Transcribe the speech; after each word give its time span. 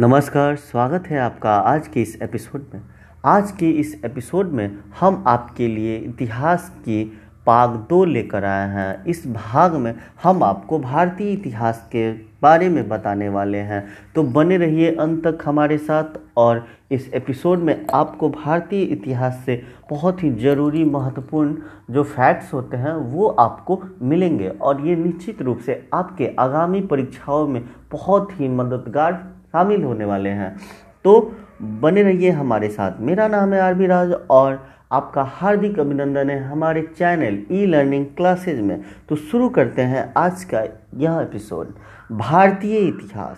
नमस्कार, 0.00 0.56
स्वागत 0.56 1.06
है 1.06 1.18
आपका 1.18 1.54
आज 1.54 1.88
के 1.88 2.02
इस 2.02 2.22
एपिसोड 2.22 2.64
में। 2.74 2.80
आज 3.24 3.50
के 3.50 3.70
इस 3.70 4.00
एपिसोड 4.04 4.50
में 4.52 4.78
हम 5.00 5.24
आपके 5.26 5.68
लिए 5.68 5.96
इतिहास 5.96 6.68
की 6.78 7.04
पाग 7.46 7.70
दो 7.90 8.04
लेकर 8.04 8.44
आए 8.44 8.68
हैं। 8.70 9.04
इस 9.04 9.26
भाग 9.26 9.74
में 9.74 9.94
हम 10.22 10.42
आपको 10.42 10.78
भारतीय 10.78 11.32
इतिहास 11.32 11.88
के 11.92 12.12
बारे 12.12 12.68
में 12.68 12.88
बताने 12.88 13.28
वाले 13.28 13.58
हैं। 13.58 13.86
तो 14.14 14.22
बने 14.22 14.56
रहिए 14.56 14.94
अंत 14.96 15.26
तक 15.26 15.38
हमारे 15.44 15.78
साथ 15.78 16.18
और 16.36 16.66
इस 16.90 17.10
एपिसोड 17.14 17.58
में 17.58 17.86
आपको 17.94 18.28
भारतीय 18.28 18.82
इतिहास 18.82 19.42
से 19.46 19.62
बहुत 19.90 20.22
ही 20.22 20.30
ज़रूरी 20.30 20.84
महत्वपूर्ण 20.84 21.56
जो 21.90 22.04
फैक्ट्स 22.04 22.52
होते 22.54 22.76
हैं, 22.76 22.92
वो 22.92 23.28
आपको 23.28 23.82
मिलेंगे। 24.02 24.48
और 24.48 24.86
ये 24.86 24.96
निश्चित 24.96 25.42
रूप 25.42 25.58
से 25.58 25.88
आपके 25.94 26.30
आगामी 26.38 26.80
परीक्षाओं 26.80 27.48
में 27.48 27.64
बहुत 27.92 28.40
ही 28.40 28.48
मददगार 28.48 29.33
शामिल 29.54 29.82
होने 29.84 30.04
वाले 30.04 30.30
हैं। 30.30 30.56
तो 31.04 31.32
बने 31.62 32.02
रहिए 32.02 32.30
हमारे 32.30 32.68
साथ। 32.68 33.00
मेरा 33.00 33.26
नाम 33.28 33.52
है 33.54 33.60
आरबी 33.60 33.86
राज 33.86 34.12
और 34.30 34.66
आपका 34.92 35.22
हार्दिक 35.32 35.78
अभिनंदन 35.78 36.30
है 36.30 36.38
हमारे 36.44 36.82
चैनल 36.98 37.38
ई 37.52 37.64
लर्निंग 37.66 38.06
क्लासेज 38.06 38.60
में। 38.60 38.80
तो 39.08 39.16
शुरू 39.16 39.48
करते 39.48 39.82
हैं 39.82 40.12
आज 40.16 40.44
का 40.44 40.62
यह 40.94 41.20
एपिसोड। 41.22 41.72
भारतीय 42.12 42.78
इतिहास। 42.78 43.36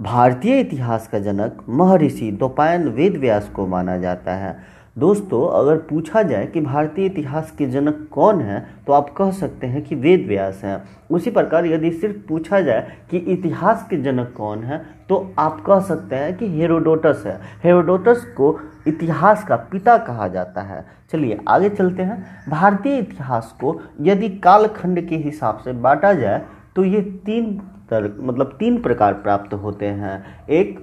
भारतीय 0.00 0.60
इतिहास 0.60 1.08
का 1.08 1.18
जनक 1.18 1.64
महर्षि 1.68 2.30
दोपायन 2.32 2.88
वेद 2.88 3.16
व्यास 3.16 3.48
को 3.48 3.66
माना 3.66 3.96
जाता 3.98 4.34
है। 4.34 4.56
दोस्तों, 4.96 5.48
अगर 5.50 5.76
पूछा 5.78 6.22
जाए 6.22 6.46
कि 6.46 6.60
भारतीय 6.60 7.06
इतिहास 7.06 7.50
के 7.50 7.66
जनक 7.66 8.06
कौन 8.10 8.40
हैं 8.40 8.84
तो 8.86 8.92
आप 8.92 9.08
कह 9.10 9.30
सकते 9.30 9.66
हैं 9.66 9.82
कि 9.84 9.94
वेद 9.94 10.26
व्यास 10.28 10.60
हैं। 10.64 10.82
उसी 11.10 11.30
प्रकार 11.30 11.66
यदि 11.66 11.90
सिर्फ़ 11.92 12.16
पूछा 12.28 12.60
जाए 12.60 12.96
कि 13.10 13.18
इतिहास 13.18 13.86
के 13.90 13.96
जनक 13.96 14.32
कौन 14.36 14.62
हैं 14.64 14.78
तो 15.08 15.18
आप 15.38 15.60
कह 15.66 15.80
सकते 15.80 16.16
हैं 16.16 16.36
कि 16.36 16.48
हेरोडोटस 16.50 17.22
है। 17.26 17.38
हेरोडोटस 17.64 18.24
को 18.36 18.58
इतिहास 18.88 19.44
का 19.44 19.56
पिता 19.56 19.96
कहा 19.98 20.28
जाता 20.28 20.60
है। 20.60 20.84
चलिए, 21.12 21.38
आगे 21.48 21.68
चलते 21.68 22.02
हैं। 22.02 22.50
भारतीय 22.50 22.98
इतिहास 22.98 23.54
को 23.60 23.80
यदि 24.00 24.28
कालखंड 24.38 25.06
के 25.08 25.16
हिसाब 25.16 25.58
से 25.58 25.72
बांटा 25.72 26.12
जाए 26.14 26.42
तो 26.76 26.84
ये 26.84 27.00
तीन 27.26 27.52
तर 27.90 28.12
मतलब 28.20 28.56
तीन 28.58 28.80
प्रकार 28.82 29.14
प्राप्त 29.14 29.54
होते 29.54 29.86
हैं। 29.86 30.46
एक, 30.48 30.78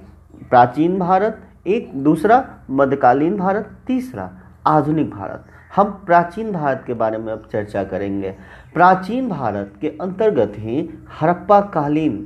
प्राचीन 0.50 1.00
भारत 1.00 1.42
एक 1.66 1.92
दूसरा 2.04 2.44
मध्यकालीन 2.70 3.38
भारत, 3.38 3.70
तीसरा 3.88 4.30
आधुनिक 4.68 5.10
भारत। 5.12 5.46
हम 5.76 5.92
प्राचीन 6.06 6.52
भारत 6.52 6.84
के 6.88 6.94
बारे 6.94 7.18
में 7.18 7.32
अब 7.34 7.48
चर्चा 7.52 7.84
करेंगे। 7.84 8.30
प्राचीन 8.74 9.30
भारत 9.30 9.74
के 9.82 9.88
अंतर्गत 10.02 10.54
ही 10.58 10.90
हड़प्पा 11.22 11.60
कालीन 11.74 12.26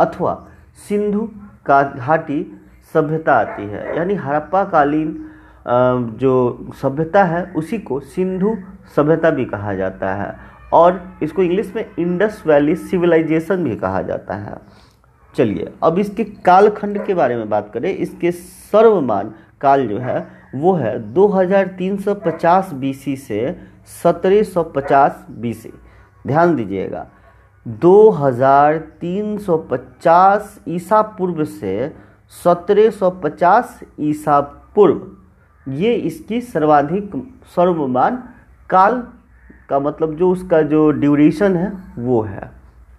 अथवा 0.00 0.34
सिंधु 0.88 1.28
का 1.66 1.82
घाटी 1.82 2.40
सभ्यता 2.94 3.32
आती 3.32 3.62
है। 3.62 3.96
यानी 3.96 4.14
हड़प्पा 4.14 4.64
कालीन 4.64 5.16
जो 6.20 6.70
सभ्यता 6.82 7.24
है, 7.24 7.44
उसी 7.46 7.78
को 7.78 8.00
सिंधु 8.00 8.56
सभ्यता 8.96 9.30
भी 9.30 9.44
कहा 9.44 9.74
जाता 9.74 10.14
है 10.14 10.34
और 10.72 11.00
इसको 11.22 11.42
इंग्लिश 11.42 11.72
में 11.76 11.84
इंडस 11.98 12.42
वैली 12.46 12.76
सिविलाइजेशन 12.76 13.64
भी 13.64 13.76
कहा 13.76 14.02
जाता 14.02 14.34
है। 14.34 14.56
चलिए, 15.36 15.72
अब 15.82 15.98
इसके 15.98 16.24
कालखंड 16.24 17.04
के 17.06 17.14
बारे 17.14 17.36
में 17.36 17.48
बात 17.48 17.70
करें। 17.74 17.90
इसके 17.90 18.30
सर्वमान 18.32 19.34
काल 19.60 19.86
जो 19.88 19.98
है, 19.98 20.26
वो 20.54 20.72
है 20.74 20.98
2350 21.08 22.72
बीसी 22.74 23.16
से 23.16 23.56
1750 24.02 25.26
बीसी। 25.30 25.72
ध्यान 26.26 26.56
दीजिएगा 26.56 27.06
2350 27.66 30.60
ईसा 30.68 31.02
पूर्व 31.02 31.44
से 31.44 31.92
1750 32.44 33.80
ईसा 34.00 34.40
पूर्व। 34.74 35.00
ये 35.66 35.94
इसकी 35.94 36.40
सर्वाधिक 36.40 37.10
सर्वमान 37.56 38.22
काल 38.70 39.02
का 39.68 39.78
मतलब 39.80 40.14
जो 40.16 40.30
उसका 40.30 40.62
जो 40.62 40.90
ड्यूरेशन 40.90 41.56
है, 41.56 41.72
वो 41.98 42.22
है। 42.22 42.53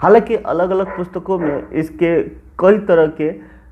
हालाँकि 0.06 0.36
अलग 0.36 0.70
अलग 0.70 0.96
पुस्तकों 0.98 1.38
में 1.40 1.70
इसके 1.70 2.22
कई 2.60 2.78
तरह 2.78 3.08
के 3.22 3.30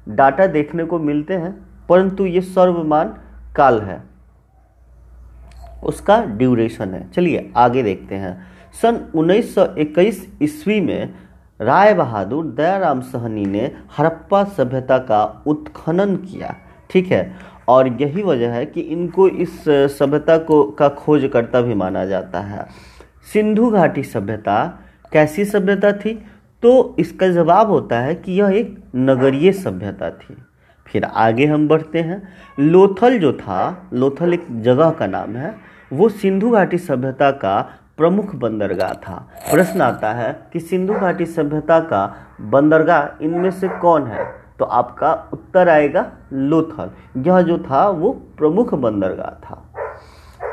डाटा 0.10 0.46
देखने 0.48 0.84
को 0.84 1.00
मिलते 1.00 1.34
हैं, 1.34 1.52
परंतु 1.90 2.26
ये 2.26 2.42
सर्वमान 2.42 3.14
काल 3.56 3.80
है। 3.82 4.02
उसका 5.84 6.18
ड्यूरेशन 6.24 6.94
है। 6.94 7.10
चलिए 7.12 7.52
आगे 7.58 7.84
देखते 7.84 8.16
हैं। 8.16 8.34
सन 8.82 9.00
1921 9.16 10.26
ईस्वी 10.42 10.82
में 10.82 11.14
राय 11.60 11.94
बहादुर 11.94 12.46
दयाराम 12.46 13.02
सहनी 13.02 13.46
ने 13.46 13.72
हड़प्पा 14.00 14.44
सभ्यता 14.44 14.98
का 14.98 15.44
उत्खनन 15.48 16.16
किया, 16.16 16.56
ठीक 16.90 17.12
है? 17.12 17.36
और 17.68 17.88
यही 18.02 18.24
वजह 18.24 18.52
है 18.52 18.66
कि 18.66 18.82
इनको 18.82 19.28
इस 19.28 19.64
सभ्यता 19.70 20.38
को 20.38 20.64
का 20.72 20.90
खोजकर्ता 20.90 21.62
भी 21.62 21.76
माना 21.76 22.06
जाता 22.06 22.40
है। 22.40 22.66
सिंधु 23.34 23.70
घाटी 23.72 24.04
सभ्यता 24.04 24.80
कैसी 25.14 25.46
सभ्यता 25.46 25.92
थी? 25.92 26.26
तो 26.64 26.96
इसका 27.00 27.28
जवाब 27.28 27.68
होता 27.68 28.00
है 28.00 28.16
कि 28.16 28.32
यह 28.32 28.50
एक 28.50 28.84
नगरीय 28.96 29.52
सभ्यता 29.52 30.10
थी। 30.10 30.38
फिर 30.88 31.04
आगे 31.04 31.46
हम 31.46 31.68
बढ़ते 31.68 32.00
हैं। 32.00 32.28
लोथल 32.60 33.20
जो 33.20 33.34
था, 33.34 33.90
लोथल 33.94 34.34
एक 34.34 34.62
जगह 34.62 34.90
का 34.90 35.08
नाम 35.08 35.36
है, 35.36 35.56
वो 35.94 36.10
सिंधु 36.10 36.50
घाटी 36.50 36.78
सभ्यता 36.78 37.32
का 37.32 37.70
प्रमुख 37.98 38.36
बंदरगाह 38.36 38.94
था। 38.94 39.30
प्रश्न 39.52 39.82
आता 39.82 40.14
है 40.14 40.50
कि 40.54 40.60
सिंधु 40.60 40.94
घाटी 40.94 41.26
सभ्यता 41.26 41.80
का 41.80 42.16
बंदरगाह 42.42 43.24
इनमें 43.24 43.52
से 43.52 43.68
कौन 43.68 44.08
है? 44.08 44.26
तो 44.60 44.66
आपका 44.66 45.30
उत्तर 45.34 45.70
आएगा 45.70 46.12
लोथल। 46.34 46.92
यह 47.18 47.42
जो 47.42 47.58
था, 47.58 47.90
वो 47.90 48.12
प्रमुख 48.12 48.74
बंदरगाह 48.74 49.40
था। 49.40 49.74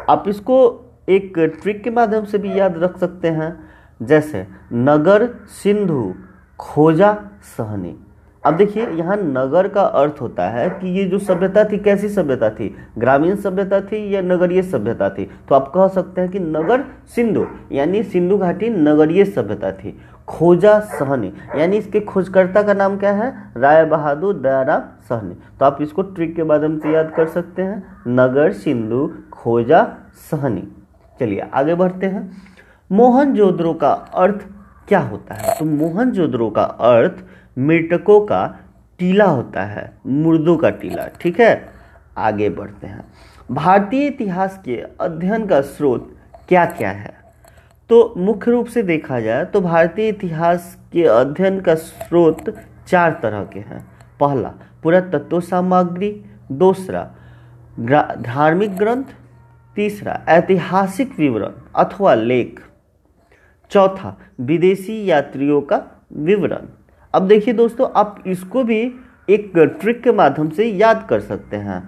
आप 0.08 0.24
इसको 0.28 0.86
एक 1.08 1.38
ट्रिक 1.38 1.84
के 1.84 1.90
माध्यम 1.90 2.24
से 2.24 2.38
भी 2.38 2.58
याद 2.58 2.78
रख 2.78 2.98
सकते 2.98 3.28
हैं। 3.28 3.69
जैसे 4.02 4.46
नगर 4.72 5.28
सिंधु 5.62 6.14
खोजा 6.58 7.12
सहनी। 7.42 7.96
अब 8.44 8.56
देखिए, 8.56 8.86
यहाँ 8.86 9.16
नगर 9.16 9.68
का 9.68 9.82
अर्थ 9.82 10.20
होता 10.20 10.48
है 10.48 10.68
कि 10.70 10.88
ये 10.98 11.04
जो 11.04 11.18
सभ्यता 11.18 11.64
थी, 11.64 11.78
कैसी 11.78 12.08
सभ्यता 12.08 12.50
थी? 12.50 12.76
ग्रामीण 12.98 13.36
सभ्यता 13.36 13.80
थी 13.80 14.14
या 14.14 14.22
नगरीय 14.22 14.62
सभ्यता 14.62 15.10
थी? 15.10 15.30
तो 15.48 15.54
आप 15.54 15.72
कह 15.74 15.88
सकते 15.88 16.20
हैं 16.20 16.30
कि 16.30 16.38
नगर 16.38 16.84
सिंधु, 17.06 17.46
यानी 17.72 18.02
सिंधु 18.02 18.38
घाटी 18.38 18.68
नगरीय 18.68 19.24
सभ्यता 19.24 19.72
थी। 19.72 19.98
खोजा 20.28 20.78
सहनी, 20.80 21.32
यानी 21.56 21.76
इसके 21.76 22.00
खोजकर्ता 22.00 22.62
का 22.62 22.74
नाम 22.74 22.96
क्या 22.96 23.12
है? 23.12 23.32
राय 23.56 23.84
बहादुर 23.84 24.34
दयाराम 24.34 24.80
सहनी। 25.08 25.34
तो 25.58 25.64
आप 25.64 25.78
इसको 25.82 26.02
ट्रिक 26.02 26.36
के 26.36 26.44
माध्यम 26.44 26.78
से 26.78 26.90
याद 26.90 27.12
कर 27.16 27.26
सकते 27.26 27.62
हैं। 27.62 27.96
नगर 28.08 28.52
सिंधु 28.52 29.10
खोजा 29.32 29.86
सहनी। 30.30 30.68
चलिए, 31.20 31.40
आगे 31.54 31.74
बढ़ते 31.74 32.06
हैं। 32.06 32.30
मोहनजोदड़ो 32.90 33.72
का 33.74 33.90
अर्थ 33.90 34.46
क्या 34.88 34.98
होता 34.98 35.34
है? 35.34 35.58
तो 35.58 35.64
मोहनजोदड़ो 35.64 36.50
का 36.50 36.62
अर्थ 36.62 37.24
मृतकों 37.58 38.20
का 38.20 38.46
टीला 38.98 39.24
होता 39.24 39.62
है, 39.62 39.92
मुर्दों 40.06 40.56
का 40.56 40.70
टीला। 40.70 41.06
ठीक 41.20 41.40
है? 41.40 41.68
आगे 42.18 42.48
बढ़ते 42.50 42.86
हैं। 42.86 43.04
भारतीय 43.50 44.06
इतिहास 44.06 44.60
के 44.64 44.76
अध्ययन 45.00 45.46
का 45.46 45.60
स्रोत 45.60 46.14
क्या 46.48 46.64
क्या 46.66 46.90
है? 46.90 47.12
तो 47.90 48.14
मुख्य 48.16 48.50
रूप 48.50 48.66
से 48.66 48.82
देखा 48.82 49.20
जाए 49.20 49.44
तो 49.44 49.60
भारतीय 49.60 50.08
इतिहास 50.08 50.76
के 50.92 51.04
अध्ययन 51.04 51.60
का 51.60 51.74
स्रोत 51.74 52.54
चार 52.86 53.18
तरह 53.22 53.44
के 53.44 53.60
हैं। 53.60 53.86
पहला, 54.20 54.52
पुरातत्व 54.82 55.40
सामग्री। 55.40 56.24
दूसरा 56.52 57.10
धार्मिक 58.20 58.76
ग्रंथ। 58.76 59.04
तीसरा, 59.76 60.20
ऐतिहासिक 60.28 61.18
विवरण 61.18 61.52
अथवा 61.76 62.14
लेख। 62.14 62.60
चौथा 63.70 64.16
विदेशी 64.40 65.10
यात्रियों 65.10 65.60
का 65.60 65.82
विवरण। 66.12 66.66
अब 67.14 67.26
देखिए 67.28 67.54
दोस्तों, 67.54 67.88
आप 67.96 68.22
इसको 68.26 68.64
भी 68.64 68.80
एक 69.30 69.52
ट्रिक 69.56 70.02
के 70.02 70.12
माध्यम 70.12 70.50
से 70.50 70.64
याद 70.64 71.06
कर 71.10 71.20
सकते 71.20 71.56
हैं। 71.56 71.80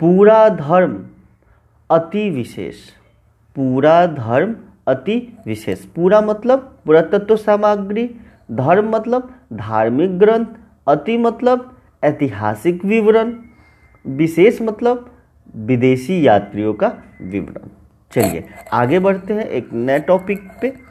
पूरा 0.00 0.48
धर्म 0.48 1.06
अति 1.90 2.30
विशेष। 2.30 2.74
पूरा 3.56 4.06
धर्म 4.06 4.56
अति 4.86 5.38
विशेष। 5.46 5.84
पूरा 5.84 6.20
मतलब 6.20 6.78
पुरातत्व 6.84 7.36
सामग्री, 7.36 8.10
धर्म 8.52 8.88
मतलब 8.90 9.34
धार्मिक 9.52 10.18
ग्रंथ, 10.18 10.46
अति 10.86 11.16
मतलब 11.18 11.76
ऐतिहासिक 12.04 12.84
विवरण, 12.84 13.34
विशेष 14.06 14.62
मतलब 14.62 15.14
विदेशी 15.56 16.26
यात्रियों 16.26 16.74
का 16.74 16.92
विवरण। 17.22 17.68
चलिए, 18.12 18.44
आगे 18.72 18.98
बढ़ते 18.98 19.34
हैं 19.34 19.44
एक 19.44 19.72
नए 19.72 19.98
टॉपिक 19.98 20.48
पे। 20.62 20.87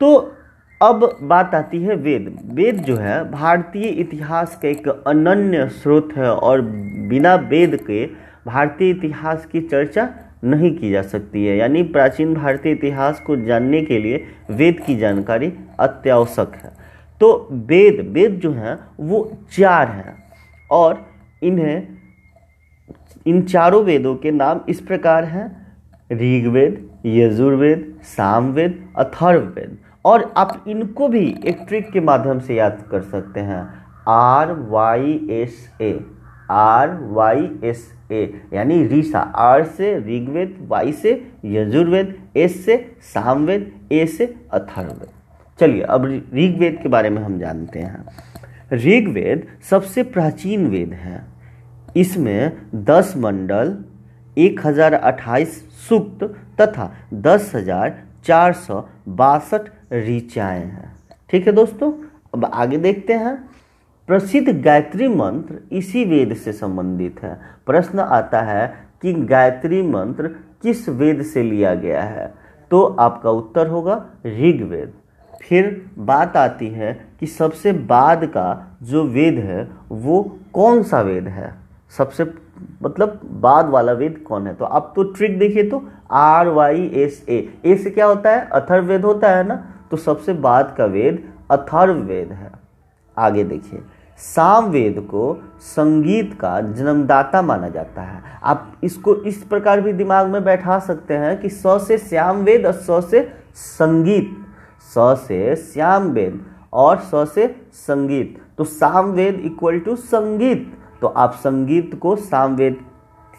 तो 0.00 0.34
अब 0.82 1.18
बात 1.22 1.54
आती 1.54 1.82
है 1.82 1.94
वेद। 1.94 2.38
वेद 2.52 2.76
जो 2.76 2.96
है, 2.96 3.30
भारतीय 3.30 3.88
इतिहास 3.88 4.58
का 4.62 4.68
एक 4.68 4.88
अनन्य 4.88 5.68
स्रोत 5.68 6.08
है 6.16 6.30
और 6.30 6.60
बिना 7.08 7.34
वेद 7.34 7.76
के 7.86 8.06
भारतीय 8.46 8.90
इतिहास 8.90 9.46
की 9.46 9.60
चर्चा 9.60 10.08
नहीं 10.44 10.78
की 10.78 10.90
जा 10.90 11.02
सकती 11.02 11.46
है। 11.46 11.56
यानी 11.56 11.82
प्राचीन 11.82 12.34
भारतीय 12.34 12.72
इतिहास 12.72 13.20
को 13.20 13.36
जानने 13.36 13.82
के 13.82 13.98
लिए 13.98 14.24
वेद 14.50 14.80
की 14.80 14.96
जानकारी 14.96 15.52
अत्यावश्यक 15.80 16.52
है। 16.54 16.70
तो 17.20 17.48
वेद 17.50 18.00
वेद 18.12 18.32
जो 18.32 18.52
है, 18.52 18.78
वो 19.00 19.38
चार 19.52 19.88
हैं 19.88 20.14
और 20.70 21.06
इन्हें, 21.42 21.88
इन 23.26 23.42
चारों 23.42 23.84
वेदों 23.84 24.14
के 24.16 24.30
नाम 24.30 24.60
इस 24.68 24.80
प्रकार 24.80 25.24
हैं। 25.24 25.46
ऋग्वेद, 26.12 26.90
यजुर्वेद, 27.06 27.94
सामवेद, 28.02 28.88
अथर्ववेद। 28.98 29.78
और 30.04 30.32
आप 30.36 30.64
इनको 30.68 31.08
भी 31.08 31.26
एक 31.46 31.64
ट्रिक 31.68 31.90
के 31.92 32.00
माध्यम 32.00 32.38
से 32.40 32.54
याद 32.54 32.84
कर 32.90 33.02
सकते 33.02 33.40
हैं। 33.40 33.62
R 34.08 34.52
Y 34.70 35.12
S 35.32 35.68
A 35.80 35.98
R 36.50 36.94
Y 37.10 37.50
S 37.64 37.92
A 38.12 38.22
यानी 38.52 38.82
रीसा। 38.86 39.18
आर 39.18 39.64
से 39.66 39.96
ऋग्वेद 39.98 40.56
वाई 40.68 40.92
से 40.94 41.12
यजुर्वेद 41.44 42.14
एस 42.36 42.64
से 42.64 42.76
सामवेद 43.04 43.70
ए 43.92 44.06
से 44.06 44.34
अथर्ववेद। 44.52 45.08
चलिए, 45.58 45.82
अब 45.82 46.04
ऋग्वेद 46.34 46.78
के 46.82 46.88
बारे 46.88 47.10
में 47.10 47.22
हम 47.22 47.38
जानते 47.38 47.78
हैं। 47.78 48.06
ऋग्वेद 48.74 49.46
सबसे 49.70 50.02
प्राचीन 50.04 50.66
वेद 50.66 50.92
है। 50.94 51.24
इसमें 51.96 52.52
दस 52.84 53.14
मंडल, 53.16 53.76
एक 54.36 54.60
हज़ार 54.66 54.94
अट्ठाईस 54.94 55.62
सूक्त 55.88 56.24
तथा 56.60 56.92
दस 57.14 57.52
हज़ार 57.54 57.96
चार 58.24 58.52
सौ 58.54 58.80
बासठ 59.10 59.68
ऋचाएँ 59.92 60.64
हैं। 60.64 60.96
ठीक 61.30 61.46
है 61.46 61.52
दोस्तों, 61.52 61.92
अब 62.34 62.44
आगे 62.44 62.76
देखते 62.76 63.12
हैं। 63.12 63.48
प्रसिद्ध 64.06 64.62
गायत्री 64.62 65.08
मंत्र 65.08 65.58
इसी 65.72 66.04
वेद 66.04 66.34
से 66.34 66.52
संबंधित 66.52 67.22
है। 67.22 67.40
प्रश्न 67.66 67.98
आता 67.98 68.40
है 68.40 68.74
कि 69.02 69.12
गायत्री 69.12 69.82
मंत्र 69.82 70.28
किस 70.62 70.88
वेद 70.88 71.22
से 71.22 71.42
लिया 71.42 71.74
गया 71.74 72.02
है? 72.02 72.34
तो 72.70 72.82
आपका 72.82 73.30
उत्तर 73.30 73.66
होगा 73.66 74.06
ऋग्वेद। 74.26 74.92
फिर 75.42 75.90
बात 75.98 76.36
आती 76.36 76.68
है 76.68 77.08
कि 77.20 77.26
सबसे 77.26 77.72
बाद 77.72 78.24
का 78.24 78.78
जो 78.82 79.04
वेद 79.04 79.38
है, 79.38 79.68
वो 79.88 80.38
कौन 80.52 80.82
सा 80.82 81.00
वेद 81.00 81.28
है? 81.28 81.54
सबसे 81.98 82.24
मतलब 82.82 83.20
बाद 83.32 83.68
वाला 83.68 83.92
वेद 83.92 84.24
कौन 84.28 84.46
है? 84.46 84.54
तो 84.54 84.64
आप 84.64 84.92
तो 84.96 85.02
ट्रिक 85.02 85.38
देखिए 85.38 85.62
तो 85.62 85.88
R 86.10 86.48
Y 86.48 86.90
S 86.94 87.26
A 87.28 87.48
A 87.64 87.76
से 87.76 87.90
क्या 87.90 88.06
होता 88.06 88.30
है? 88.30 88.48
अथर्ववेद 88.48 89.04
होता 89.04 89.30
है 89.30 89.46
ना? 89.46 89.74
तो 89.90 89.96
सबसे 89.96 90.32
बाद 90.32 90.74
का 90.78 90.84
वेद 90.84 91.22
अथर्ववेद 91.50 92.32
है। 92.32 92.50
आगे 93.16 93.44
देखिए 93.44 93.82
सामवेद 94.18 94.98
को 95.10 95.36
संगीत 95.60 96.32
का 96.40 96.60
जन्मदाता 96.60 97.42
माना 97.42 97.68
जाता 97.68 98.02
है। 98.02 98.22
आप 98.42 98.80
इसको 98.84 99.14
इस 99.22 99.42
प्रकार 99.42 99.80
भी 99.80 99.92
दिमाग 99.92 100.28
में 100.28 100.42
बैठा 100.44 100.78
सकते 100.78 101.14
हैं 101.14 101.40
कि 101.40 101.48
स 101.48 101.62
से 101.88 101.98
श्याम 101.98 102.42
वेद 102.42 102.66
और 102.66 102.72
स 102.72 103.04
से 103.10 103.28
संगीत। 103.54 104.34
स 104.88 105.24
से 105.26 105.54
श्याम 105.56 106.10
वेद 106.10 106.40
और 106.72 106.98
स 107.04 107.28
से 107.34 107.46
संगीत। 107.72 108.36
तो 108.58 108.64
सामवेद 108.64 109.40
इक्वल 109.44 109.78
टू 109.78 109.96
संगीत। 109.96 110.72
तो 111.00 111.06
आप 111.06 111.32
संगीत 111.34 111.94
को 111.94 112.16
सामवेद 112.16 112.80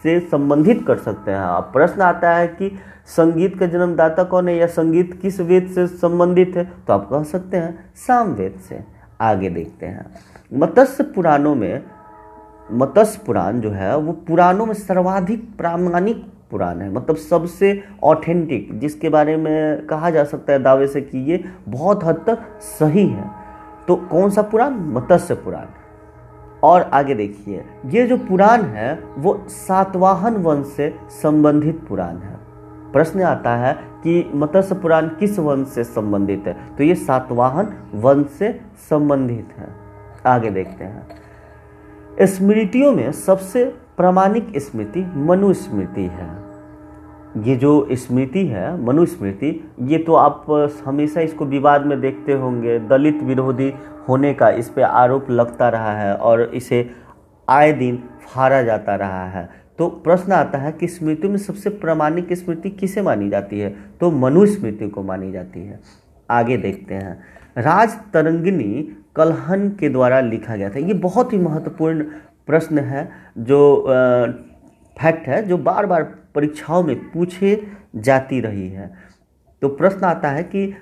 से 0.02 0.20
संबंधित 0.20 0.84
कर 0.86 0.96
सकते 0.96 1.30
हैं। 1.30 1.38
अब 1.38 1.62
प्रश्न 1.62 2.00
आता 2.00 2.30
है 2.30 2.48
कि 2.48 2.78
संगीत 3.06 3.58
का 3.58 3.66
जन्मदाता 3.66 4.24
कौन 4.24 4.48
है 4.48 4.56
या 4.56 4.66
संगीत 4.66 5.18
किस 5.22 5.40
वेद 5.40 5.66
से 5.74 5.86
संबंधित 5.86 6.52
है? 6.56 6.64
तो 6.86 6.92
आप 6.92 7.08
कह 7.12 7.22
सकते 7.22 7.56
हैं 7.56 7.92
सामवेद 7.94 8.60
से। 8.68 9.00
आगे 9.20 9.50
देखते 9.50 9.86
हैं। 9.86 10.06
मत्स्य 10.54 11.04
पुराणों 11.04 11.54
में, 11.54 11.82
मत्स्य 12.72 13.20
पुराण 13.26 13.60
जो 13.60 13.70
है, 13.70 13.96
वो 13.96 14.12
पुराणों 14.12 14.66
में 14.66 14.74
सर्वाधिक 14.74 15.56
प्रामाणिक 15.56 16.26
पुराण 16.50 16.78
है। 16.78 16.92
मतलब 16.92 17.16
सबसे 17.16 17.84
ऑथेंटिक 18.04 18.78
जिसके 18.78 19.08
बारे 19.08 19.36
में 19.36 19.86
कहा 19.86 20.10
जा 20.10 20.24
सकता 20.24 20.52
है 20.52 20.62
दावे 20.62 20.86
से 20.86 21.00
कि 21.00 21.18
ये 21.18 21.44
बहुत 21.68 22.04
हद 22.04 22.24
तक 22.26 22.38
सही 22.60 23.06
है। 23.06 23.30
तो 23.88 23.96
कौन 23.96 24.30
सा 24.30 24.42
पुराण? 24.42 24.70
मत्स्य 24.70 25.34
पुराण। 25.34 25.66
और 26.62 26.82
आगे 26.82 27.14
देखिए, 27.14 27.64
ये 27.86 28.06
जो 28.06 28.16
पुराण 28.16 28.62
है, 28.62 29.04
वो 29.18 29.44
सातवाहन 29.48 30.34
वंश 30.34 30.66
से 30.66 30.94
संबंधित 31.10 31.80
पुराण 31.88 32.16
है। 32.16 32.36
प्रश्न 32.92 33.22
आता 33.22 33.56
है 33.56 33.74
कि 33.74 34.30
मत्स्य 34.34 34.74
पुराण 34.74 35.06
किस 35.06 35.38
वंश 35.38 35.68
से 35.68 35.84
संबंधित 35.84 36.44
है? 36.46 36.56
तो 36.78 36.84
ये 36.84 36.94
सातवाहन 36.94 37.72
वंश 37.94 38.26
से 38.26 38.60
संबंधित 38.90 39.48
है। 39.56 39.68
आगे 40.26 40.50
देखते 40.50 40.84
हैं। 40.84 41.08
स्मृतियों 42.26 42.92
में 42.92 43.12
सबसे 43.12 43.64
प्रामाणिक 43.96 44.52
स्मृति 44.56 45.12
मनुस्मृति 45.16 46.02
है। 46.02 46.39
ये 47.36 47.56
जो 47.56 47.88
स्मृति 47.92 48.44
है, 48.46 48.84
मनुस्मृति, 48.84 49.48
ये 49.82 49.98
तो 49.98 50.14
आप 50.14 50.46
हमेशा 50.86 51.20
इसको 51.20 51.44
विवाद 51.44 51.86
में 51.86 52.00
देखते 52.00 52.32
होंगे। 52.32 52.78
दलित 52.78 53.22
विरोधी 53.22 53.72
होने 54.08 54.32
का 54.34 54.50
इस 54.50 54.68
पर 54.68 54.82
आरोप 54.82 55.30
लगता 55.30 55.68
रहा 55.68 55.92
है 55.92 56.14
और 56.14 56.42
इसे 56.54 56.90
आए 57.48 57.72
दिन 57.72 58.02
फाड़ा 58.26 58.62
जाता 58.62 58.94
रहा 58.94 59.24
है। 59.26 59.48
तो 59.78 59.88
प्रश्न 60.04 60.32
आता 60.32 60.58
है 60.58 60.72
कि 60.72 60.86
स्मृति 60.86 61.28
में 61.28 61.36
सबसे 61.36 61.70
प्रामाणिक 61.70 62.32
स्मृति 62.32 62.70
किसे 62.70 63.02
मानी 63.02 63.28
जाती 63.30 63.60
है? 63.60 63.74
तो 64.00 64.10
मनुस्मृति 64.10 64.88
को 64.88 65.02
मानी 65.02 65.30
जाती 65.32 65.60
है। 65.60 65.80
आगे 66.30 66.56
देखते 66.56 66.94
हैं। 66.94 67.18
राज 67.58 67.96
तरंगिनी 68.12 68.96
कलहन 69.16 69.68
के 69.70 69.88
द्वारा 69.88 70.20
लिखा 70.20 70.56
गया 70.56 70.70
था। 70.70 70.78
ये 70.78 70.94
बहुत 70.94 71.32
ही 71.32 71.38
महत्वपूर्ण 71.38 72.04
प्रश्न 72.46 72.78
है 72.78 73.08
जो 73.38 73.86
फैक्ट 74.96 75.28
है, 75.28 75.42
जो 75.42 75.58
बार 75.58 75.86
बार 75.86 76.02
परीक्षाओं 76.34 76.82
में 76.82 76.96
पूछे 77.10 77.66
जाती 77.96 78.40
रही 78.40 78.68
है। 78.68 78.92
तो 79.62 79.68
प्रश्न 79.68 80.04
आता 80.06 80.28
है 80.28 80.42
कि 80.42 80.72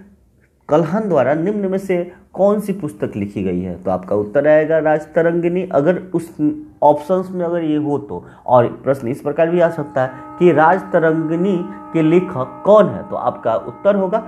कलहन 0.68 1.08
द्वारा 1.08 1.34
निम्न 1.34 1.70
में 1.70 1.78
से 1.78 2.12
कौन 2.32 2.60
सी 2.60 2.72
पुस्तक 2.72 3.12
लिखी 3.16 3.42
गई 3.42 3.60
है? 3.60 3.74
तो 3.82 3.90
आपका 3.90 4.16
उत्तर 4.16 4.48
आएगा 4.48 4.78
राज 4.78 5.06
तरंगिनी। 5.14 5.62
अगर 5.64 5.98
उस 6.14 6.36
ऑप्शंस 6.82 7.30
में 7.30 7.44
अगर 7.44 7.62
ये 7.62 7.76
हो 7.76 7.98
तो। 7.98 8.24
और 8.46 8.66
प्रश्न 8.84 9.08
इस 9.08 9.20
प्रकार 9.20 9.50
भी 9.50 9.60
आ 9.60 9.68
सकता 9.70 10.02
है 10.02 10.10
कि 10.38 10.52
राज 10.52 10.82
तरंगिनी 10.92 11.56
के 11.92 12.02
लेखक 12.02 12.62
कौन 12.66 12.88
है? 12.88 13.02
तो 13.10 13.16
आपका 13.16 13.54
उत्तर 13.54 13.96
होगा 13.96 14.18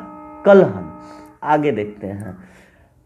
कलहन। 0.46 0.90
आगे 1.42 1.72
देखते 1.72 2.06
हैं। 2.06 2.36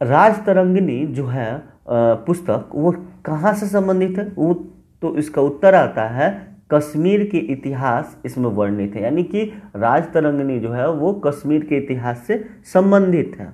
राज 0.00 0.44
तरंगिनी 0.46 1.04
जो 1.06 1.26
है 1.26 1.62
पुस्तक 1.88 2.70
वो 2.74 2.92
कहाँ 3.24 3.52
से 3.54 3.66
संबंधित 3.66 4.18
है? 4.18 4.32
वो 4.36 4.54
तो 5.02 5.16
इसका 5.16 5.42
उत्तर 5.42 5.74
आता 5.74 6.08
है 6.08 6.53
कश्मीर 6.70 7.28
के 7.32 7.38
इतिहास 7.38 8.18
इसमें 8.24 8.50
वर्णित 8.50 8.94
है। 8.94 9.02
यानी 9.02 9.22
कि 9.22 9.62
राज 9.76 10.12
तरंगिनी 10.12 10.60
जो 10.60 10.72
है, 10.72 10.90
वो 10.90 11.12
कश्मीर 11.12 11.64
के 11.64 11.76
इतिहास 11.76 12.18
से 12.18 12.44
संबंधित 12.64 13.36
है। 13.38 13.52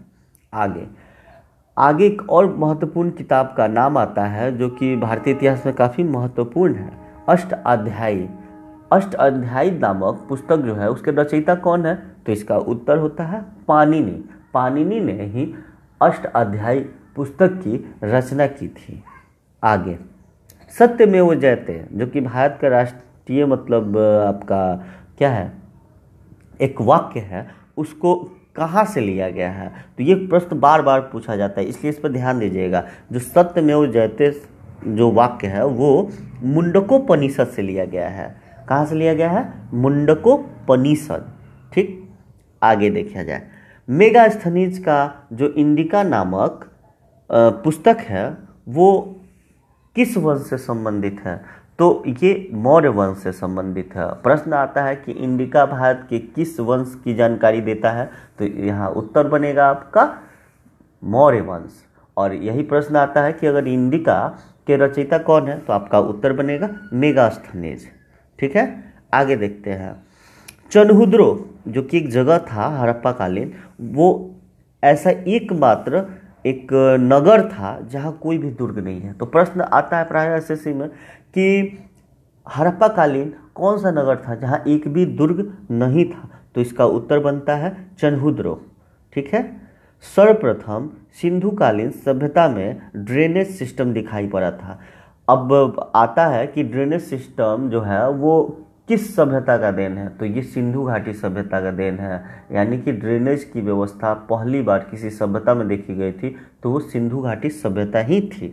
आगे। 0.55 0.87
आगे 1.79 2.07
एक 2.07 2.31
और 2.31 2.57
महत्वपूर्ण 2.57 3.11
किताब 3.11 3.55
का 3.57 3.67
नाम 3.67 3.99
आता 3.99 4.25
है, 4.25 4.59
जो 4.59 4.69
कि 4.69 4.97
भारतीय 4.97 5.35
इतिहास 5.35 5.67
में 5.67 5.75
काफ़ी 5.75 6.05
महत्वपूर्ण 6.05 6.75
है। 6.75 6.93
अष्ट 7.29 7.53
अध्यायी। 7.67 8.29
अष्ट 8.93 9.15
अध्यायी 9.15 9.71
नामक 9.71 10.27
पुस्तक 10.29 10.57
जो 10.57 10.75
है, 10.75 10.91
उसके 10.91 11.11
रचयिता 11.11 11.55
कौन 11.55 11.87
है? 11.87 12.03
तो 12.27 12.33
इसका 12.33 12.59
उत्तर 12.59 12.99
होता 12.99 13.25
है 13.25 13.45
पानिनी 13.69 14.25
पानिनी 14.55 15.01
ने 15.01 15.25
ही 15.25 15.55
अष्ट 16.03 16.27
अध्याय 16.27 16.81
पुस्तक 17.17 17.49
की 17.49 17.95
रचना 18.05 18.47
की 18.47 18.69
थी। 18.69 19.03
आगे। 19.65 20.10
सत्यमेव 20.79 21.35
जयते 21.35 21.85
जो 21.93 22.07
कि 22.07 22.21
भारत 22.21 22.59
का 22.63 22.69
राष्ट्रीय 22.69 23.47
मतलब 23.47 23.97
आपका 23.99 24.75
क्या 25.19 25.31
है? 25.31 25.53
एक 26.61 26.81
वाक्य 26.81 27.21
है, 27.21 27.47
उसको 27.77 28.15
कहाँ 28.57 28.85
से 28.85 29.01
लिया 29.01 29.29
गया 29.31 29.51
है? 29.51 29.69
तो 29.99 30.03
ये 30.03 30.15
प्रश्न 30.15 30.59
बार 30.61 30.83
बार 30.83 31.01
पूछा 31.03 31.37
जाता 31.37 31.61
है, 31.61 31.67
इसलिए 31.67 31.91
इस 31.91 31.99
पर 31.99 32.13
ध्यान 32.13 32.39
दीजिएगा। 32.39 32.85
जो 33.13 33.19
सत्य 33.19 33.63
में 33.63 33.75
वो 33.75 33.87
जयते 33.87 34.31
जो 34.87 35.11
वाक्य 35.13 35.47
है, 35.47 35.65
वो 35.67 36.11
मुंडकोपनिषद 36.43 37.47
से 37.47 37.63
लिया 37.63 37.85
गया 37.85 38.09
है। 38.09 38.35
कहाँ 38.69 38.85
से 38.87 38.95
लिया 38.95 39.15
गया 39.15 39.31
है? 39.31 39.49
मुंडकोपनिषद। 39.75 41.33
ठीक? 41.73 41.97
आगे 42.63 42.91
देखा 42.91 43.23
जाए। 43.23 43.43
मेगा 43.89 44.29
स्थनीज 44.29 44.79
का 44.79 45.29
जो 45.33 45.49
इंडिका 45.49 46.03
नामक 46.03 46.69
पुस्तक 47.31 47.97
है, 47.99 48.37
वो 48.69 49.17
किस 49.97 50.17
वंश 50.17 50.41
से 50.41 50.59
संबंधित 50.59 51.21
है? 51.25 51.45
तो 51.79 52.05
ये 52.07 52.51
मौर्य 52.53 52.89
वंश 52.89 53.19
से 53.19 53.33
संबंधित 53.33 53.91
है। 53.97 54.15
प्रश्न 54.15 54.53
आता 54.53 54.83
है 54.83 54.97
कि 54.97 55.13
इंडिका 55.13 55.67
भारत 55.67 56.07
के 56.11 56.19
किस 56.19 56.61
वंश 56.61 57.01
की 57.05 57.15
जानकारी 57.15 57.61
देता 57.61 57.91
है? 57.91 58.11
तो 58.39 58.45
यहाँ 58.45 58.91
उत्तर 58.91 59.29
बनेगा 59.29 59.67
आपका 59.67 60.19
मौर्य 61.05 61.41
वंश। 61.41 61.85
और 62.17 62.35
यही 62.35 62.63
प्रश्न 62.63 62.97
आता 62.97 63.23
है 63.23 63.33
कि 63.33 63.47
अगर 63.47 63.67
इंडिका 63.69 64.39
के 64.67 64.77
रचयिता 64.77 65.19
कौन 65.19 65.49
है? 65.49 65.59
तो 65.59 65.73
आपका 65.73 65.99
उत्तर 65.99 66.33
बनेगा 66.33 66.69
मेगास्थनीज 66.93 67.87
ठीक 68.39 68.57
है? 68.57 68.95
आगे 69.15 69.37
देखते 69.37 69.71
हैं। 69.71 70.03
चनहुद्रो 70.71 71.51
जो 71.69 71.83
कि 71.83 71.97
एक 71.97 72.11
जगह 72.11 72.39
था 72.39 72.67
हड़प्पा 72.79 73.13
कालीन 73.13 73.53
वो 73.81 74.35
ऐसा 74.85 75.11
एकमात्र 75.11 76.05
एक 76.47 76.73
नगर 77.01 77.43
था 77.49 77.79
जहाँ 77.83 78.13
कोई 78.23 78.39
भी 78.39 78.51
दुर्ग 78.51 78.79
नहीं 78.79 79.01
है। 79.01 79.13
तो 79.13 79.27
प्रश्न 79.27 79.61
आता 79.61 79.99
है 79.99 80.05
प्राय 80.05 80.37
एस 80.37 80.51
एस 80.51 80.67
में 80.67 80.89
कि 80.89 81.79
हड़प्पा 82.47 82.89
कालीन 82.89 83.33
कौन 83.55 83.79
सा 83.79 83.91
नगर 83.91 84.17
था 84.29 84.35
जहाँ 84.35 84.63
एक 84.69 84.89
भी 84.89 85.05
दुर्ग 85.07 85.41
नहीं 85.71 86.05
था? 86.05 86.29
तो 86.55 86.61
इसका 86.61 86.85
उत्तर 86.85 87.19
बनता 87.19 87.57
है 87.57 87.75
चनहुद्रो। 88.01 88.61
ठीक 89.13 89.33
है? 89.35 89.43
सर्वप्रथम 90.17 90.89
सिंधु 91.21 91.51
कालीन 91.51 91.91
सभ्यता 91.91 92.49
में 92.49 92.81
ड्रेनेज 92.97 93.51
सिस्टम 93.51 93.93
दिखाई 93.93 94.29
पड़ा 94.29 94.51
था। 94.51 94.79
अब 95.29 95.93
आता 95.97 96.27
है 96.27 96.47
कि 96.47 96.63
ड्रेनेज 96.63 97.03
सिस्टम 97.03 97.69
जो 97.71 97.81
है 97.81 98.09
वो 98.11 98.35
किस 98.91 99.15
सभ्यता 99.17 99.57
का 99.59 99.71
देन 99.71 99.97
है? 99.99 100.09
तो 100.09 100.25
ये 100.25 100.43
सिंधु 100.43 100.83
घाटी 100.85 101.13
सभ्यता 101.13 101.61
का 101.61 101.71
देन 101.71 101.99
है। 101.99 102.25
यानी 102.53 102.79
कि 102.79 102.93
ड्रेनेज 102.93 103.45
की 103.45 103.61
व्यवस्था 103.61 104.13
पहली 104.31 104.63
बार 104.63 104.87
किसी 104.91 105.11
सभ्यता 105.11 105.55
में 105.55 105.67
देखी 105.69 105.95
गई 105.95 106.13
थी 106.13 106.35
तो 106.63 106.71
वो 106.71 106.81
सिंधु 106.81 107.21
घाटी 107.21 107.49
सभ्यता 107.51 107.99
ही 108.01 108.21
थी। 108.23 108.53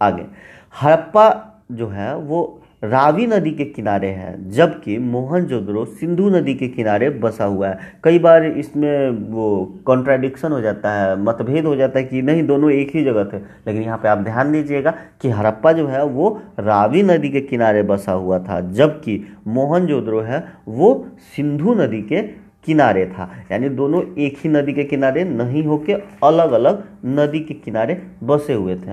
आगे, 0.00 0.26
हड़प्पा 0.74 1.28
जो 1.72 1.88
है, 1.88 2.16
वो 2.16 2.60
रावी 2.84 3.26
नदी 3.26 3.50
के 3.50 3.64
किनारे 3.64 4.08
है, 4.08 4.50
जबकि 4.50 4.98
मोहनजोदड़ो 4.98 5.84
सिंधु 5.84 6.28
नदी 6.28 6.54
के 6.54 6.68
किनारे 6.68 7.10
बसा 7.10 7.44
हुआ 7.44 7.68
है। 7.68 7.78
कई 8.04 8.18
बार 8.18 8.44
इसमें 8.44 9.10
वो 9.10 9.74
कॉन्ट्राडिक्शन 9.86 10.52
हो 10.52 10.60
जाता 10.60 10.92
है, 10.92 11.22
मतभेद 11.22 11.64
हो 11.64 11.76
जाता 11.76 11.98
है 11.98 12.04
कि 12.04 12.22
नहीं, 12.22 12.46
दोनों 12.46 12.70
एक 12.70 12.90
ही 12.94 13.04
जगह 13.04 13.24
थे। 13.24 13.36
लेकिन 13.36 13.82
यहाँ 13.82 13.98
पे 13.98 14.08
आप 14.08 14.18
ध्यान 14.18 14.52
दीजिएगा 14.52 14.90
कि 15.20 15.30
हड़प्पा 15.30 15.72
जो 15.72 15.86
है, 15.86 16.04
वो 16.04 16.42
रावी 16.60 17.02
नदी 17.02 17.28
के 17.28 17.40
किनारे 17.40 17.82
बसा 17.82 18.12
हुआ 18.12 18.38
था, 18.38 18.60
जबकि 18.60 19.26
मोहनजोदड़ो 19.46 20.20
है, 20.20 20.44
वो 20.68 21.06
सिंधु 21.36 21.74
नदी 21.74 22.02
के 22.02 22.22
किनारे 22.64 23.06
था। 23.06 23.30
यानी 23.52 23.68
दोनों 23.68 24.02
एक 24.18 24.36
ही 24.38 24.50
नदी 24.50 24.72
के 24.72 24.84
किनारे 24.84 25.24
नहीं 25.24 25.64
होके 25.64 25.92
अलग 26.22 26.52
अलग 26.52 26.84
नदी 27.04 27.40
के 27.40 27.54
किनारे 27.54 28.02
बसे 28.22 28.52
हुए 28.52 28.76
थे। 28.76 28.92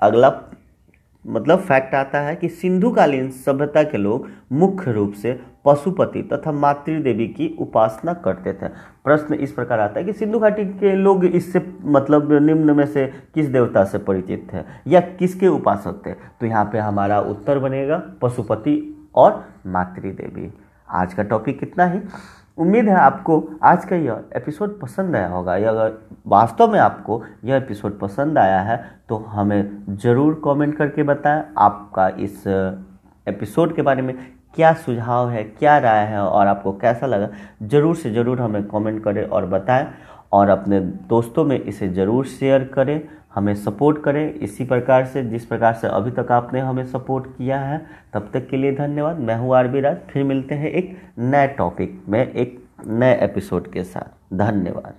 अगला 0.00 0.28
मतलब 1.24 1.58
फैक्ट 1.58 1.94
आता 1.94 2.20
है 2.20 2.34
कि 2.36 2.48
सिंधुकालीन 2.48 3.30
सभ्यता 3.30 3.82
के 3.82 3.98
लोग 3.98 4.28
मुख्य 4.52 4.92
रूप 4.92 5.12
से 5.12 5.32
पशुपति 5.64 6.22
तथा 6.22 6.52
मातृ 6.52 6.98
देवी 7.02 7.26
की 7.28 7.48
उपासना 7.60 8.12
करते 8.14 8.52
थे। 8.52 8.68
प्रश्न 9.04 9.34
इस 9.34 9.52
प्रकार 9.52 9.80
आता 9.80 10.00
है 10.00 10.04
कि 10.06 10.12
सिंधु 10.12 10.38
घाटी 10.38 10.64
के 10.64 10.94
लोग 10.94 11.24
इससे 11.24 11.62
मतलब 11.84 12.32
निम्न 12.32 12.76
में 12.76 12.86
से 12.86 13.06
किस 13.34 13.48
देवता 13.48 13.84
से 13.84 13.98
परिचित 13.98 14.48
थे 14.52 14.64
या 14.86 15.00
किसके 15.00 15.48
उपासक 15.48 16.02
थे? 16.06 16.12
तो 16.12 16.46
यहाँ 16.46 16.64
पे 16.64 16.78
हमारा 16.78 17.20
उत्तर 17.20 17.58
बनेगा 17.58 18.02
पशुपति 18.22 18.76
और 19.14 19.44
मातृ 19.66 20.10
देवी 20.12 20.52
आज 20.90 21.14
का 21.14 21.22
टॉपिक 21.22 21.58
कितना 21.60 21.86
ही। 21.86 22.00
उम्मीद 22.60 22.88
है 22.88 22.94
आपको 22.94 23.36
आज 23.62 23.84
का 23.84 23.96
यह 23.96 24.24
एपिसोड 24.36 24.78
पसंद 24.80 25.16
आया 25.16 25.28
होगा। 25.28 25.56
या 25.56 25.70
अगर 25.70 25.92
वास्तव 26.26 26.72
में 26.72 26.78
आपको 26.78 27.20
यह 27.44 27.56
एपिसोड 27.56 27.98
पसंद 27.98 28.38
आया 28.38 28.60
है 28.60 28.76
तो 29.08 29.16
हमें 29.28 29.96
ज़रूर 29.96 30.40
कमेंट 30.44 30.76
करके 30.78 31.02
बताएँ 31.02 31.42
आपका 31.58 32.08
इस 32.18 32.46
एपिसोड 33.26 33.74
के 33.76 33.82
बारे 33.82 34.02
में 34.02 34.14
क्या 34.54 34.72
सुझाव 34.74 35.30
है, 35.30 35.44
क्या 35.44 35.78
राय 35.78 36.04
है 36.06 36.20
और 36.20 36.46
आपको 36.46 36.72
कैसा 36.72 37.06
लगा। 37.06 37.28
ज़रूर 37.64 37.96
से 37.96 38.10
ज़रूर 38.12 38.40
हमें 38.40 38.62
कमेंट 38.64 39.02
करें 39.04 39.24
और 39.24 39.46
बताएँ 39.46 39.86
और 40.32 40.48
अपने 40.48 40.80
दोस्तों 40.80 41.44
में 41.44 41.58
इसे 41.58 41.88
ज़रूर 41.90 42.26
शेयर 42.28 42.64
करें। 42.74 43.00
हमें 43.34 43.54
सपोर्ट 43.54 44.02
करें। 44.02 44.34
इसी 44.34 44.64
प्रकार 44.64 45.04
से, 45.04 45.22
जिस 45.22 45.44
प्रकार 45.46 45.74
से 45.74 45.86
अभी 45.86 46.10
तक 46.10 46.32
आपने 46.32 46.60
हमें 46.60 46.84
सपोर्ट 46.84 47.26
किया 47.26 47.60
है, 47.60 47.86
तब 48.12 48.30
तक 48.34 48.48
के 48.48 48.56
लिए 48.56 48.74
धन्यवाद। 48.76 49.18
मैं 49.18 49.36
हूँ 49.36 49.56
आर 49.56 49.68
बी 49.68 49.80
राज, 49.80 49.96
फिर 50.10 50.24
मिलते 50.24 50.54
हैं 50.54 50.70
एक 50.70 50.96
नए 51.18 51.46
टॉपिक 51.48 52.02
में, 52.08 52.32
एक 52.32 52.64
नए 52.86 53.18
एपिसोड 53.22 53.72
के 53.72 53.84
साथ। 53.84 54.34
धन्यवाद। 54.34 54.94